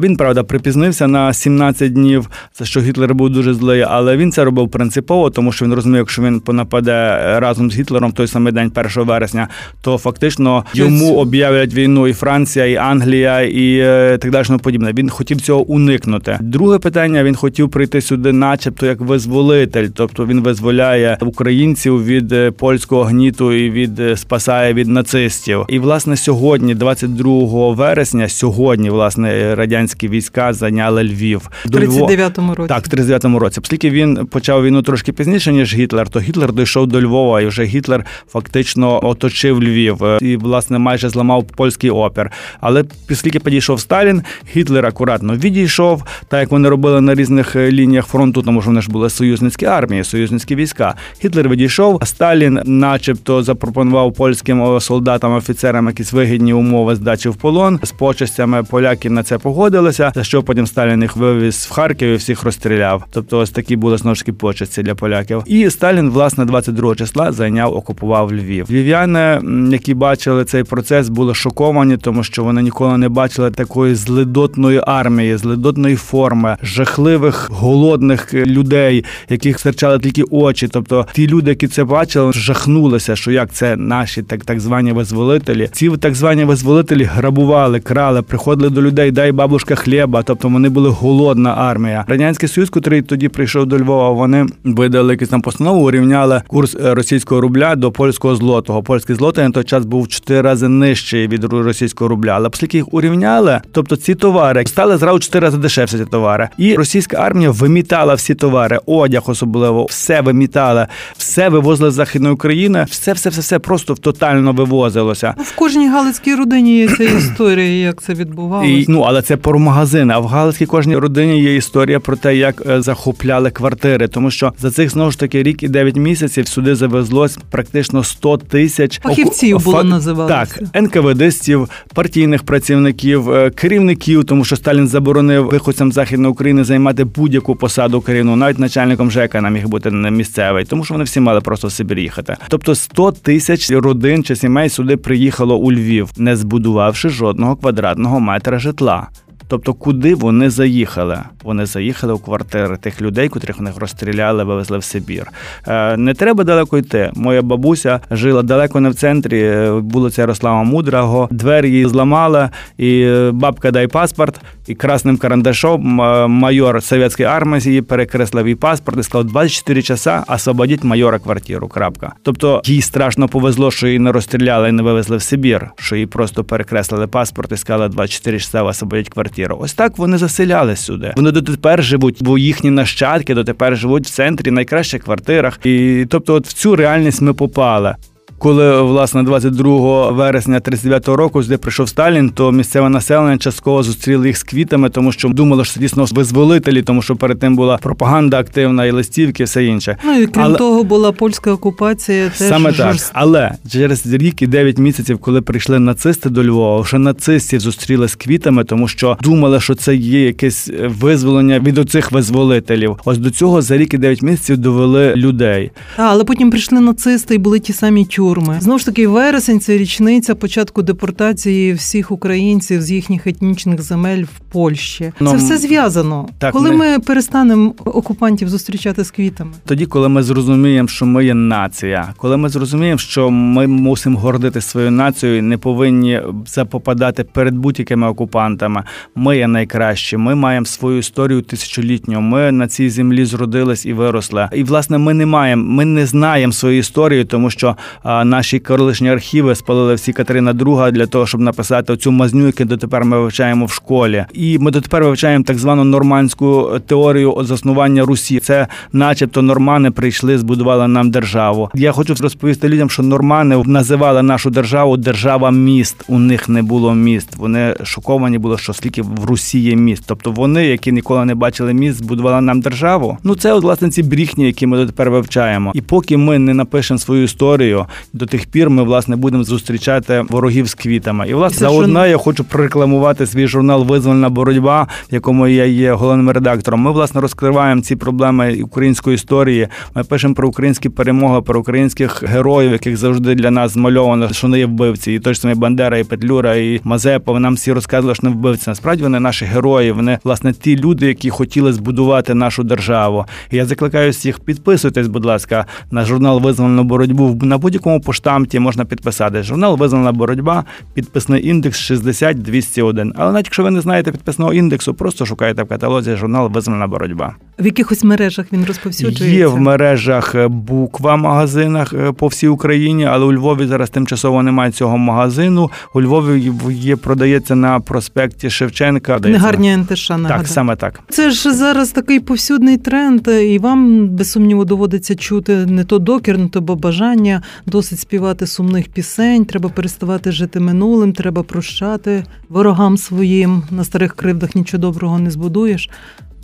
Він 0.00 0.16
правда 0.16 0.42
припізнився 0.42 1.06
на 1.06 1.32
17 1.32 1.92
днів. 1.92 2.30
Це 2.52 2.64
що 2.64 2.80
Гітлер 2.80 3.14
був 3.14 3.30
дуже 3.30 3.54
злий, 3.54 3.82
але 3.82 4.16
він 4.16 4.32
це 4.32 4.44
робив 4.44 4.68
принципово 4.68 5.13
випадково, 5.14 5.30
тому 5.30 5.52
що 5.52 5.64
він 5.64 5.74
розумів, 5.74 5.98
якщо 5.98 6.22
він 6.22 6.42
нападе 6.48 7.18
разом 7.40 7.70
з 7.70 7.76
Гітлером 7.76 8.12
той 8.12 8.26
самий 8.26 8.52
день, 8.52 8.72
1 8.76 9.04
вересня, 9.04 9.48
то 9.82 9.98
фактично 9.98 10.64
йому 10.74 11.16
об'являть 11.16 11.74
війну 11.74 12.08
і 12.08 12.12
Франція, 12.12 12.66
і 12.66 12.76
Англія, 12.76 13.40
і 13.40 13.78
е, 13.78 14.18
так 14.18 14.30
далі 14.30 14.46
подібне. 14.62 14.92
Він 14.92 15.10
хотів 15.10 15.40
цього 15.40 15.62
уникнути. 15.62 16.38
Друге 16.40 16.78
питання: 16.78 17.24
він 17.24 17.34
хотів 17.34 17.70
прийти 17.70 18.00
сюди, 18.00 18.32
начебто, 18.32 18.86
як 18.86 19.00
визволитель, 19.00 19.88
тобто 19.94 20.26
він 20.26 20.40
визволяє 20.40 21.18
українців 21.20 22.04
від 22.04 22.32
е, 22.32 22.50
польського 22.50 23.04
гніту 23.04 23.52
і 23.52 23.70
від 23.70 24.00
е, 24.00 24.16
спасає 24.16 24.74
від 24.74 24.88
нацистів. 24.88 25.64
І 25.68 25.78
власне 25.78 26.16
сьогодні, 26.16 26.74
22 26.74 27.72
вересня, 27.74 28.28
сьогодні 28.28 28.90
власне 28.90 29.54
радянські 29.54 30.08
війська 30.08 30.52
зайняли 30.52 31.02
Львів 31.04 31.50
в 31.64 31.68
39-му 31.68 32.54
році. 32.54 32.68
Так, 32.68 32.86
в 32.86 32.90
39-му 32.90 33.38
році. 33.38 33.60
Оскільки 33.62 33.90
він 33.90 34.26
почав 34.26 34.64
війну 34.64 34.82
трошки 34.82 35.03
пізніше 35.12 35.52
ніж 35.52 35.74
Гітлер, 35.74 36.08
то 36.08 36.20
Гітлер 36.20 36.52
дійшов 36.52 36.86
до 36.86 37.02
Львова, 37.02 37.40
і 37.40 37.46
вже 37.46 37.64
Гітлер 37.64 38.04
фактично 38.28 39.06
оточив 39.06 39.62
Львів 39.62 39.98
і 40.20 40.36
власне 40.36 40.78
майже 40.78 41.08
зламав 41.08 41.44
польський 41.44 41.90
опір. 41.90 42.30
Але 42.60 42.84
оскільки 43.10 43.40
підійшов 43.40 43.80
Сталін, 43.80 44.22
Гітлер 44.56 44.86
акуратно 44.86 45.36
відійшов, 45.36 46.02
так 46.28 46.40
як 46.40 46.50
вони 46.50 46.68
робили 46.68 47.00
на 47.00 47.14
різних 47.14 47.56
е, 47.56 47.70
лініях 47.70 48.06
фронту, 48.06 48.42
тому 48.42 48.60
що 48.60 48.70
вони 48.70 48.82
ж 48.82 48.90
були 48.90 49.10
союзницькі 49.10 49.66
армії, 49.66 50.04
союзницькі 50.04 50.54
війська. 50.54 50.94
Гітлер 51.24 51.48
відійшов, 51.48 52.00
Сталін, 52.04 52.60
начебто, 52.64 53.42
запропонував 53.42 54.14
польським 54.14 54.80
солдатам, 54.80 55.34
офіцерам 55.34 55.86
якісь 55.86 56.12
вигідні 56.12 56.52
умови 56.52 56.96
здачі 56.96 57.28
в 57.28 57.36
полон 57.36 57.80
з 57.82 57.92
почестями. 57.92 58.64
Поляки 58.70 59.10
на 59.10 59.22
це 59.22 59.38
погодилися. 59.38 60.12
За 60.14 60.24
що 60.24 60.42
потім 60.42 60.66
Сталін 60.66 61.02
їх 61.02 61.16
вивіз 61.16 61.66
в 61.70 61.72
Харків 61.72 62.08
і 62.08 62.14
всіх 62.14 62.42
розстріляв. 62.42 63.04
Тобто, 63.10 63.38
ось 63.38 63.50
такі 63.50 63.76
були 63.76 63.98
знову 63.98 64.14
ж 64.14 64.20
таки 64.20 64.32
почесті 64.32 64.82
для 64.82 64.93
поляків. 64.94 65.42
І 65.46 65.70
Сталін, 65.70 66.10
власне, 66.10 66.44
22 66.44 66.94
числа 66.94 67.32
зайняв, 67.32 67.74
окупував 67.74 68.32
Львів. 68.32 68.66
Львів'яни, 68.70 69.40
які 69.72 69.94
бачили 69.94 70.44
цей 70.44 70.64
процес, 70.64 71.08
були 71.08 71.34
шоковані, 71.34 71.96
тому 71.96 72.24
що 72.24 72.44
вони 72.44 72.62
ніколи 72.62 72.98
не 72.98 73.08
бачили 73.08 73.50
такої 73.50 73.94
злидотної 73.94 74.80
армії, 74.86 75.36
злидотної 75.36 75.96
форми, 75.96 76.56
жахливих 76.62 77.50
голодних 77.50 78.34
людей, 78.34 79.04
яких 79.28 79.60
серчали 79.60 79.98
тільки 79.98 80.22
очі. 80.30 80.68
Тобто 80.68 81.06
ті 81.12 81.28
люди, 81.28 81.50
які 81.50 81.68
це 81.68 81.84
бачили, 81.84 82.32
жахнулися, 82.32 83.16
що 83.16 83.30
як 83.30 83.52
це 83.52 83.76
наші 83.76 84.22
так 84.22 84.44
так 84.44 84.60
звані 84.60 84.92
визволителі. 84.92 85.68
Ці 85.72 85.90
так 85.90 86.14
звані 86.14 86.44
визволителі 86.44 87.04
грабували, 87.04 87.80
крали, 87.80 88.22
приходили 88.22 88.70
до 88.70 88.82
людей, 88.82 89.10
дай 89.10 89.32
бабушка 89.32 89.74
хліба. 89.74 90.22
Тобто 90.22 90.48
вони 90.48 90.68
були 90.68 90.88
голодна 90.88 91.54
армія. 91.54 92.04
Радянський 92.08 92.48
Союз, 92.48 92.70
який 92.76 93.02
тоді 93.02 93.28
прийшов 93.28 93.66
до 93.66 93.78
Львова, 93.78 94.10
вони 94.10 94.46
видали 94.84 95.12
якусь 95.12 95.28
там 95.28 95.40
постанову, 95.40 95.86
урівняли 95.86 96.42
курс 96.46 96.74
е, 96.74 96.94
російського 96.94 97.40
рубля 97.40 97.74
до 97.76 97.92
польського 97.92 98.36
злотого. 98.36 98.82
Польський 98.82 99.16
злотий 99.16 99.44
на 99.44 99.50
той 99.50 99.64
час 99.64 99.84
був 99.84 100.02
в 100.02 100.08
чотири 100.08 100.40
рази 100.40 100.68
нижчий 100.68 101.28
від 101.28 101.44
російського 101.44 102.08
рубля. 102.08 102.32
Але 102.34 102.48
оскільки 102.48 102.76
їх 102.76 102.94
урівняли, 102.94 103.60
тобто 103.72 103.96
ці 103.96 104.14
товари 104.14 104.66
стали 104.66 104.96
зразу 104.96 105.18
чотири 105.18 105.46
рази 105.46 105.58
дешевше 105.58 105.98
ці 105.98 106.04
товари. 106.04 106.48
І 106.58 106.74
російська 106.74 107.16
армія 107.16 107.50
вимітала 107.50 108.14
всі 108.14 108.34
товари, 108.34 108.78
одяг 108.86 109.22
особливо, 109.26 109.84
все 109.84 110.20
вимітала, 110.20 110.88
все 111.16 111.48
вивозили 111.48 111.90
з 111.90 111.94
західної 111.94 112.34
України, 112.34 112.86
все, 112.90 113.12
все, 113.12 113.30
все, 113.30 113.40
все 113.40 113.58
просто 113.58 113.94
тотально 113.94 114.52
вивозилося. 114.52 115.34
В 115.38 115.56
кожній 115.56 115.88
галицькій 115.88 116.34
родині 116.34 116.76
є 116.76 116.88
ця 116.88 117.04
історія, 117.18 117.86
як 117.86 118.02
це 118.02 118.14
відбувалося. 118.14 118.70
І, 118.70 118.84
Ну 118.88 119.00
але 119.00 119.22
це 119.22 119.36
про 119.36 119.58
магазини. 119.58 120.14
А 120.14 120.18
в 120.18 120.26
Галицькій 120.26 120.66
кожній 120.66 120.96
родині 120.96 121.40
є 121.42 121.56
історія 121.56 122.00
про 122.00 122.16
те, 122.16 122.36
як 122.36 122.62
е, 122.66 122.82
захопляли 122.82 123.50
квартири, 123.50 124.08
тому 124.08 124.30
що 124.30 124.52
за 124.58 124.70
цих 124.74 124.90
знову 124.90 125.10
ж 125.10 125.18
таки 125.18 125.42
рік 125.42 125.62
і 125.62 125.68
9 125.68 125.96
місяців 125.96 126.48
сюди 126.48 126.74
завезлось 126.74 127.38
практично 127.50 128.04
100 128.04 128.36
тисяч 128.36 129.00
фахівців 129.00 129.64
було 129.64 129.76
Фак... 129.76 129.86
називалося. 129.86 130.46
Так, 130.72 130.82
НКВДстів, 130.82 131.68
партійних 131.94 132.42
працівників, 132.42 133.30
е, 133.30 133.50
керівників, 133.50 134.24
тому 134.24 134.44
що 134.44 134.56
Сталін 134.56 134.88
заборонив 134.88 135.46
виходцям 135.46 135.92
західної 135.92 136.32
України 136.32 136.64
займати 136.64 137.04
будь-яку 137.04 137.56
посаду 137.56 138.00
керівну, 138.00 138.36
навіть 138.36 138.58
начальником 138.58 139.10
ЖЕКа 139.10 139.40
нам 139.40 139.52
міг 139.52 139.68
бути 139.68 139.90
не 139.90 140.10
місцевий, 140.10 140.64
тому 140.64 140.84
що 140.84 140.94
вони 140.94 141.04
всі 141.04 141.20
мали 141.20 141.40
просто 141.40 141.68
в 141.68 141.72
Сибір 141.72 141.98
їхати. 141.98 142.36
Тобто 142.48 142.74
100 142.74 143.12
тисяч 143.12 143.70
родин 143.70 144.24
чи 144.24 144.36
сімей 144.36 144.68
сюди 144.68 144.96
приїхало 144.96 145.56
у 145.56 145.72
Львів, 145.72 146.10
не 146.16 146.36
збудувавши 146.36 147.08
жодного 147.08 147.56
квадратного 147.56 148.20
метра 148.20 148.58
житла. 148.58 149.08
Тобто, 149.48 149.74
куди 149.74 150.14
вони 150.14 150.50
заїхали? 150.50 151.18
Вони 151.44 151.66
заїхали 151.66 152.12
у 152.12 152.18
квартири 152.18 152.76
тих 152.76 153.02
людей, 153.02 153.28
котрих 153.28 153.58
вони 153.58 153.72
розстріляли, 153.76 154.44
вивезли 154.44 154.78
в 154.78 154.84
Сибір. 154.84 155.26
Е, 155.68 155.96
не 155.96 156.14
треба 156.14 156.44
далеко 156.44 156.78
йти. 156.78 157.10
Моя 157.14 157.42
бабуся 157.42 158.00
жила 158.10 158.42
далеко 158.42 158.80
не 158.80 158.90
в 158.90 158.94
центрі, 158.94 159.40
е, 159.40 159.70
вулиця 159.70 160.22
Ярослава 160.22 160.62
Мудрого. 160.62 161.28
Двері 161.30 161.70
її 161.70 161.86
зламали, 161.86 162.50
і 162.78 163.00
е, 163.00 163.30
бабка 163.30 163.70
дай 163.70 163.86
паспорт, 163.86 164.40
і 164.66 164.74
красним 164.74 165.16
карандашом 165.16 165.82
майор 166.30 166.82
совєтської 166.82 167.28
армії 167.28 167.82
перекреслив 167.82 168.46
її 168.46 168.56
паспорт 168.56 168.98
і 168.98 169.02
сказав 169.02 169.24
24 169.24 169.82
часа 169.82 170.24
освободіть 170.28 170.84
майора 170.84 171.18
квартиру. 171.18 171.68
Крапка. 171.68 172.12
Тобто 172.22 172.62
їй 172.64 172.82
страшно 172.82 173.28
повезло, 173.28 173.70
що 173.70 173.86
її 173.86 173.98
не 173.98 174.12
розстріляли 174.12 174.68
і 174.68 174.72
не 174.72 174.82
вивезли 174.82 175.16
в 175.16 175.22
Сибір, 175.22 175.70
що 175.76 175.96
їй 175.96 176.06
просто 176.06 176.44
перекреслили 176.44 177.06
паспорт 177.06 177.52
і 177.52 177.56
сказали 177.56 177.88
24 177.88 178.40
часа 178.40 178.62
освободіть 178.62 179.08
квартиру 179.08 179.33
квартиру. 179.34 179.58
Ось 179.60 179.74
так 179.74 179.98
вони 179.98 180.18
заселяли 180.18 180.76
сюди. 180.76 181.12
Вони 181.16 181.30
дотепер 181.30 181.84
живуть, 181.84 182.18
бо 182.20 182.38
їхні 182.38 182.70
нащадки 182.70 183.34
дотепер 183.34 183.76
живуть 183.76 184.06
в 184.06 184.10
центрі 184.10 184.50
найкращих 184.50 185.04
квартирах. 185.04 185.58
І 185.64 186.06
тобто, 186.10 186.34
от 186.34 186.46
в 186.46 186.52
цю 186.52 186.76
реальність 186.76 187.22
ми 187.22 187.34
попали 187.34 187.94
коли 188.44 188.82
власне 188.82 189.22
22 189.22 190.10
вересня 190.10 190.58
39-го 190.58 191.16
року 191.16 191.42
сюди 191.42 191.56
прийшов 191.56 191.88
Сталін, 191.88 192.30
то 192.30 192.52
місцеве 192.52 192.88
населення 192.88 193.38
частково 193.38 193.82
зустріли 193.82 194.26
їх 194.26 194.36
з 194.36 194.42
квітами, 194.42 194.90
тому 194.90 195.12
що 195.12 195.28
думали, 195.28 195.64
що 195.64 195.74
це 195.74 195.80
дійсно 195.80 196.04
визволителі, 196.04 196.82
тому 196.82 197.02
що 197.02 197.16
перед 197.16 197.38
тим 197.38 197.56
була 197.56 197.76
пропаганда 197.76 198.38
активна 198.38 198.84
і 198.84 198.90
листівки, 198.90 199.44
все 199.44 199.64
інше. 199.64 199.96
Ну 200.04 200.20
і 200.20 200.26
крім 200.26 200.44
Але... 200.44 200.58
того, 200.58 200.84
була 200.84 201.12
польська 201.12 201.52
окупація. 201.52 202.28
Теж 202.38 202.48
Саме 202.48 202.72
так, 202.72 202.96
але 203.12 203.54
через 203.70 204.06
рік 204.06 204.42
і 204.42 204.46
9 204.46 204.78
місяців, 204.78 205.18
коли 205.18 205.42
прийшли 205.42 205.78
нацисти 205.78 206.30
до 206.30 206.44
Львова, 206.44 206.80
вже 206.80 206.98
нацистів 206.98 207.60
зустріли 207.60 208.08
з 208.08 208.14
квітами, 208.14 208.64
тому 208.64 208.88
що 208.88 209.18
думали, 209.22 209.60
що 209.60 209.74
це 209.74 209.96
є 209.96 210.26
якесь 210.26 210.70
визволення 211.00 211.58
від 211.58 211.78
оцих 211.78 212.12
визволителів. 212.12 212.96
Ось 213.04 213.18
до 213.18 213.30
цього 213.30 213.62
за 213.62 213.76
рік 213.76 213.94
і 213.94 213.98
9 213.98 214.22
місяців 214.22 214.58
довели 214.58 215.14
людей. 215.14 215.70
А, 215.96 216.02
але 216.02 216.24
потім 216.24 216.50
прийшли 216.50 216.80
нацисти 216.80 217.34
і 217.34 217.38
були 217.38 217.58
ті 217.58 217.72
самі 217.72 218.04
тюрми 218.04 218.33
тюрми. 218.34 218.56
Знову 218.60 218.78
ж 218.78 218.86
таки, 218.86 219.08
вересень 219.08 219.60
це 219.60 219.76
річниця 219.76 220.34
початку 220.34 220.82
депортації 220.82 221.72
всіх 221.72 222.10
українців 222.10 222.82
з 222.82 222.90
їхніх 222.90 223.26
етнічних 223.26 223.82
земель 223.82 224.22
в 224.22 224.52
Польщі. 224.52 225.12
Ну, 225.20 225.30
це 225.30 225.36
все 225.36 225.58
зв'язано. 225.58 226.28
Так, 226.38 226.52
коли 226.52 226.70
ми... 226.70 226.76
ми 226.76 226.98
перестанемо 226.98 227.74
окупантів 227.84 228.48
зустрічати 228.48 229.04
з 229.04 229.10
квітами, 229.10 229.50
тоді, 229.66 229.86
коли 229.86 230.08
ми 230.08 230.22
зрозуміємо, 230.22 230.88
що 230.88 231.06
ми 231.06 231.24
є 231.24 231.34
нація, 231.34 232.14
коли 232.16 232.36
ми 232.36 232.48
зрозуміємо, 232.48 232.98
що 232.98 233.30
ми 233.30 233.66
мусимо 233.66 234.18
гордити 234.18 234.60
свою 234.60 234.90
нацією, 234.90 235.42
не 235.42 235.58
повинні 235.58 236.20
запопадати 236.46 237.24
перед 237.24 237.54
будь-якими 237.54 238.08
окупантами. 238.08 238.82
Ми 239.14 239.36
є 239.36 239.48
найкращі. 239.48 240.16
Ми 240.16 240.34
маємо 240.34 240.66
свою 240.66 240.98
історію 240.98 241.42
тисячолітню. 241.42 242.20
Ми 242.20 242.52
на 242.52 242.68
цій 242.68 242.90
землі 242.90 243.24
зродились 243.24 243.86
і 243.86 243.92
виросли. 243.92 244.48
І 244.52 244.64
власне 244.64 244.98
ми 244.98 245.14
не 245.14 245.26
маємо, 245.26 245.64
ми 245.64 245.84
не 245.84 246.06
знаємо 246.06 246.52
свою 246.52 246.78
історію, 246.78 247.24
тому 247.24 247.50
що 247.50 247.76
наші 248.24 248.58
колишні 248.58 249.10
архіви 249.10 249.54
спалили 249.54 249.94
всі 249.94 250.12
Катерина 250.12 250.52
II 250.52 250.92
для 250.92 251.06
того, 251.06 251.26
щоб 251.26 251.40
написати 251.40 251.96
цю 251.96 252.12
мазню, 252.12 252.46
яку 252.46 252.64
дотепер 252.64 253.04
ми 253.04 253.20
вивчаємо 253.20 253.66
в 253.66 253.70
школі. 253.70 254.24
І 254.32 254.58
ми 254.58 254.70
дотепер 254.70 255.04
вивчаємо 255.04 255.44
так 255.44 255.58
звану 255.58 255.84
нормандську 255.84 256.80
теорію 256.86 257.36
заснування 257.40 258.04
Русі. 258.04 258.40
Це, 258.40 258.66
начебто, 258.92 259.42
нормани 259.42 259.90
прийшли, 259.90 260.38
збудували 260.38 260.88
нам 260.88 261.10
державу. 261.10 261.70
Я 261.74 261.92
хочу 261.92 262.14
розповісти 262.20 262.68
людям, 262.68 262.90
що 262.90 263.02
нормани 263.02 263.62
називали 263.66 264.22
нашу 264.22 264.50
державу 264.50 264.96
держава 264.96 265.50
міст. 265.50 266.04
У 266.08 266.18
них 266.18 266.48
не 266.48 266.62
було 266.62 266.94
міст. 266.94 267.36
Вони 267.36 267.76
шоковані 267.82 268.38
були, 268.38 268.58
що 268.58 268.72
скільки 268.72 269.02
в 269.02 269.24
Русі 269.24 269.58
є 269.58 269.76
міст. 269.76 270.02
Тобто 270.06 270.32
вони, 270.32 270.66
які 270.66 270.92
ніколи 270.92 271.24
не 271.24 271.34
бачили 271.34 271.74
міст, 271.74 271.98
збудували 271.98 272.40
нам 272.40 272.60
державу. 272.60 273.18
Ну 273.24 273.34
це 273.34 273.52
от, 273.52 273.62
власне 273.62 273.90
ці 273.90 274.02
бріхні, 274.02 274.46
які 274.46 274.66
ми 274.66 274.76
дотепер 274.76 275.10
вивчаємо. 275.10 275.72
І 275.74 275.80
поки 275.80 276.16
ми 276.16 276.38
не 276.38 276.54
напишемо 276.54 276.98
свою 276.98 277.22
історію, 277.22 277.86
до 278.14 278.26
тих 278.26 278.46
пір 278.46 278.70
ми 278.70 278.82
власне 278.82 279.16
будемо 279.16 279.44
зустрічати 279.44 280.24
ворогів 280.28 280.66
з 280.66 280.74
квітами. 280.74 281.28
І 281.28 281.34
власне 281.34 281.58
заодно 281.58 282.06
я 282.06 282.16
хочу 282.16 282.44
прорекламувати 282.44 283.26
свій 283.26 283.46
журнал 283.46 283.84
Визвольна 283.84 284.28
боротьба, 284.28 284.88
в 285.10 285.14
якому 285.14 285.46
я 285.46 285.64
є 285.64 285.92
головним 285.92 286.30
редактором. 286.30 286.80
Ми 286.80 286.92
власне 286.92 287.20
розкриваємо 287.20 287.82
ці 287.82 287.96
проблеми 287.96 288.62
української 288.62 289.14
історії. 289.14 289.68
Ми 289.94 290.04
пишемо 290.04 290.34
про 290.34 290.48
українські 290.48 290.88
перемоги, 290.88 291.42
про 291.42 291.60
українських 291.60 292.22
героїв, 292.22 292.72
яких 292.72 292.96
завжди 292.96 293.34
для 293.34 293.50
нас 293.50 293.72
змальовано, 293.72 294.32
що 294.32 294.46
вони 294.46 294.58
є 294.58 294.66
вбивці. 294.66 295.12
І 295.12 295.34
ж 295.34 295.40
самий 295.40 295.56
Бандера, 295.56 295.98
і 295.98 296.04
Петлюра, 296.04 296.54
і 296.54 296.80
Мазепа. 296.84 297.40
Нам 297.40 297.54
всі 297.54 297.72
розказували, 297.72 298.14
що 298.14 298.26
не 298.26 298.34
вбивці. 298.34 298.70
Насправді 298.70 299.02
вони 299.02 299.20
наші 299.20 299.44
герої. 299.44 299.92
Вони 299.92 300.18
власне 300.24 300.52
ті 300.52 300.76
люди, 300.76 301.06
які 301.06 301.30
хотіли 301.30 301.72
збудувати 301.72 302.34
нашу 302.34 302.64
державу. 302.64 303.24
І 303.50 303.56
я 303.56 303.66
закликаю 303.66 304.10
всіх 304.10 304.40
підписуйтесь, 304.40 305.06
будь 305.06 305.24
ласка, 305.24 305.66
на 305.90 306.04
журнал 306.04 306.40
Визвольна 306.40 306.82
боротьбу. 306.82 307.38
На 307.42 307.58
будь-якому 307.58 308.00
поштамті 308.04 308.58
можна 308.58 308.84
підписати. 308.84 309.42
Журнал 309.42 309.76
Визвольна 309.76 310.12
боротьба, 310.12 310.64
підписний 310.94 311.48
індекс 311.48 311.78
60201. 311.78 313.12
Але 313.16 313.32
навіть 313.32 313.46
якщо 313.46 313.62
ви 313.62 313.70
не 313.70 313.80
знаєте 313.80 314.12
підписного 314.12 314.52
індексу, 314.52 314.94
просто 314.94 315.26
шукайте 315.26 315.62
в 315.62 315.68
каталозі 315.68 316.16
журнал 316.16 316.50
Визвольна 316.50 316.86
боротьба. 316.86 317.34
В 317.58 317.66
якихось 317.66 318.04
мережах 318.04 318.46
він 318.52 318.64
розповсюджується? 318.64 319.24
Є 319.24 319.46
в 319.46 319.60
мережах 319.60 320.34
е, 320.34 320.48
буква 320.48 321.16
магазинах 321.16 321.92
е, 321.92 322.12
по 322.12 322.26
всій 322.26 322.48
Україні, 322.48 323.04
але 323.04 323.24
у 323.24 323.32
Львові 323.32 323.66
зараз 323.66 323.90
тимчасово 323.90 324.42
немає 324.42 324.72
цього 324.72 324.98
магазину. 324.98 325.70
У 325.94 326.02
Львові 326.02 326.52
є 326.70 326.96
продається 326.96 327.54
на 327.54 327.80
проспекті 327.80 328.50
Шевченка. 328.50 329.18
Книгарня 329.18 329.76
НТШ, 329.76 330.10
нагадаю. 330.10 330.40
Так, 330.40 330.48
саме 330.48 330.76
так. 330.76 331.00
Це 331.08 331.30
ж 331.30 331.52
зараз 331.52 331.90
такий 331.90 332.20
повсюдний 332.20 332.76
тренд, 332.76 333.28
і 333.28 333.58
вам 333.58 334.08
без 334.08 334.30
сумніву 334.30 334.64
доводиться 334.64 335.14
чути 335.14 335.56
не 335.66 335.84
то 335.84 335.98
докір, 335.98 336.38
не 336.38 336.48
то 336.48 336.60
бажання, 336.60 337.42
досить 337.84 338.00
співати 338.00 338.46
сумних 338.46 338.88
пісень. 338.88 339.44
Треба 339.44 339.68
переставати 339.68 340.32
жити 340.32 340.60
минулим, 340.60 341.12
треба 341.12 341.42
прощати 341.42 342.24
ворогам 342.48 342.96
своїм. 342.96 343.62
На 343.70 343.84
старих 343.84 344.14
кривдах 344.14 344.54
нічого 344.54 344.80
доброго 344.80 345.18
не 345.18 345.30
збудуєш. 345.30 345.90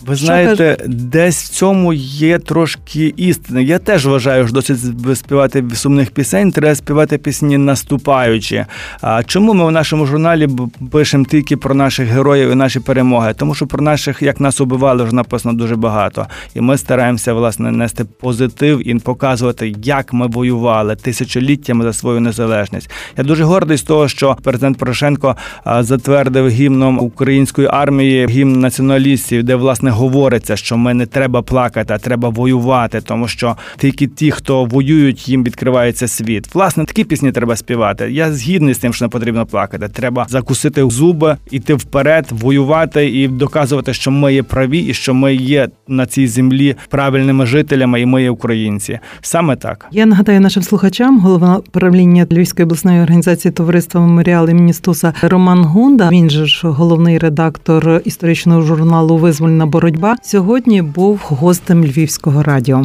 Ви 0.07 0.16
Що 0.16 0.26
знаєте, 0.26 0.76
десь 0.87 1.45
в 1.45 1.49
цьому 1.49 1.92
є 1.92 2.38
трошки 2.38 3.14
істини. 3.16 3.64
Я 3.64 3.78
теж 3.78 4.07
вважаю, 4.07 4.47
що 4.47 4.54
досить 4.54 4.78
співати 5.14 5.64
сумних 5.75 6.11
пісень, 6.11 6.52
треба 6.52 6.75
співати 6.75 7.19
пісні 7.19 7.59
наступаючі. 7.59 8.64
А 9.00 9.23
чому 9.23 9.54
ми 9.54 9.66
в 9.66 9.71
нашому 9.71 10.07
журналі 10.07 10.49
пишемо 10.90 11.25
тільки 11.25 11.57
про 11.57 11.75
наших 11.75 12.09
героїв 12.09 12.50
і 12.50 12.54
наші 12.54 12.80
перемоги? 12.80 13.35
Тому 13.37 13.54
що 13.54 13.66
про 13.66 13.83
наших, 13.83 14.23
як 14.23 14.40
нас 14.40 14.61
убивали, 14.61 15.04
вже 15.04 15.14
написано 15.14 15.59
дуже 15.59 15.76
багато. 15.76 16.26
І 16.54 16.61
ми 16.61 16.78
стараємося 16.78 17.33
власне 17.33 17.71
нести 17.71 18.04
позитив 18.04 18.88
і 18.88 18.95
показувати, 18.95 19.75
як 19.83 20.12
ми 20.12 20.26
воювали 20.26 20.97
тисячоліттями 20.97 21.85
за 21.85 21.92
свою 21.92 22.21
незалежність. 22.21 22.90
Я 23.16 23.25
дуже 23.25 23.45
гордий 23.45 23.76
з 23.76 23.83
того, 23.83 24.09
що 24.09 24.37
президент 24.42 24.78
Порошенко 24.78 25.37
затвердив 25.80 26.49
гімном 26.49 26.99
української 26.99 27.69
армії 27.71 28.26
гімн 28.26 28.61
націоналістів, 28.61 29.42
де 29.42 29.54
власне 29.54 29.90
говориться, 29.91 30.57
що 30.57 30.77
ми 30.77 30.95
не 30.95 31.07
треба 31.07 31.43
плакати, 31.43 31.95
а 31.95 31.99
треба 31.99 32.29
воювати, 32.29 33.01
тому 33.01 33.29
що 33.29 33.57
тільки 33.79 34.07
ті, 34.07 34.31
хто 34.31 34.65
воюють, 34.65 35.29
їм 35.29 35.45
відкривається 35.45 36.09
світ. 36.09 36.55
Власне, 36.55 36.85
такі 36.85 37.05
пісні 37.05 37.33
треба 37.33 37.57
співати. 37.57 38.13
Я 38.13 38.33
згідний 38.33 38.75
з 38.75 38.79
тим, 38.79 38.93
що 38.93 39.05
не 39.05 39.09
потрібно 39.09 39.47
плакати. 39.47 39.89
Треба 39.89 40.27
закусити 40.29 40.91
зуби, 40.91 41.37
іти 41.51 41.75
вперед, 41.75 42.27
воювати 42.31 43.09
і 43.09 43.29
доказувати, 43.29 43.95
що 43.95 44.11
ми 44.11 44.35
є 44.35 44.43
праві, 44.43 44.79
і 44.79 44.95
що 44.95 45.15
ми 45.15 45.35
є 45.35 45.69
на 45.89 46.07
цій 46.07 46.27
землі 46.27 46.77
правильними 46.89 47.47
жителями, 47.47 48.01
і 48.01 48.07
ми 48.07 48.23
є 48.23 48.31
українці. 48.31 48.99
Саме 49.21 49.57
так. 49.57 49.87
Я 49.93 50.07
нагадаю 50.07 50.41
нашим 50.41 50.63
слухачам, 50.63 51.21
голова 51.21 51.61
правління 51.71 52.27
Львівської 52.31 52.65
обласної 52.65 53.03
організації 53.03 53.53
товариства 53.53 54.01
меморіал 54.01 54.49
імені 54.49 54.73
Стуса 54.73 55.13
Роман 55.23 55.65
Гунда. 55.65 56.09
Він 56.09 56.31
же 56.31 56.47
ж 56.47 56.69
головний 56.69 57.19
редактор 57.19 58.01
історичного 58.05 58.61
журналу 58.61 59.17
Визвольна 59.17 59.67
боротьба. 59.67 59.80
Сьогодні 60.23 60.83
був 60.83 61.21
гостем 61.29 61.85
Львівського 61.85 62.43
радіо. 62.43 62.85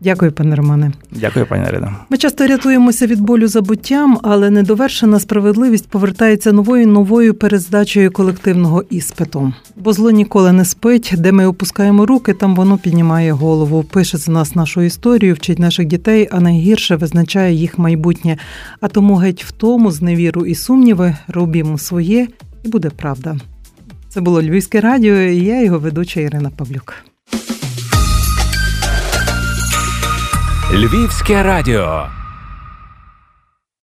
Дякую, 0.00 0.32
пане 0.32 0.56
Романе. 0.56 0.92
Дякую, 1.10 1.46
пані 1.46 1.64
Рида. 1.70 1.96
Ми 2.10 2.16
часто 2.16 2.46
рятуємося 2.46 3.06
від 3.06 3.20
болю 3.20 3.48
забуттям, 3.48 4.18
але 4.22 4.50
недовершена 4.50 5.20
справедливість 5.20 5.88
повертається 5.88 6.52
новою 6.52 6.86
новою 6.86 7.34
перездачею 7.34 8.10
колективного 8.10 8.84
іспиту. 8.90 9.52
Бо 9.76 9.92
зло 9.92 10.10
ніколи 10.10 10.52
не 10.52 10.64
спить. 10.64 11.14
Де 11.18 11.32
ми 11.32 11.46
опускаємо 11.46 12.06
руки, 12.06 12.34
там 12.34 12.54
воно 12.54 12.78
піднімає 12.78 13.32
голову. 13.32 13.82
Пише 13.82 14.18
за 14.18 14.32
нас 14.32 14.54
нашу 14.54 14.82
історію, 14.82 15.34
вчить 15.34 15.58
наших 15.58 15.86
дітей, 15.86 16.28
а 16.30 16.40
найгірше 16.40 16.96
визначає 16.96 17.54
їх 17.54 17.78
майбутнє. 17.78 18.36
А 18.80 18.88
тому 18.88 19.14
геть 19.14 19.44
в 19.44 19.52
тому, 19.52 19.90
з 19.90 20.02
невіру 20.02 20.46
і 20.46 20.54
сумніви, 20.54 21.16
робімо 21.28 21.78
своє, 21.78 22.28
і 22.62 22.68
буде 22.68 22.90
правда. 22.90 23.36
Це 24.16 24.22
було 24.22 24.42
Львівське 24.42 24.80
радіо, 24.80 25.16
і 25.16 25.44
я 25.44 25.62
його 25.62 25.78
ведуча 25.78 26.20
Ірина 26.20 26.50
Павлюк. 26.50 26.94
Львівське 30.72 31.42
радіо. 31.42 32.06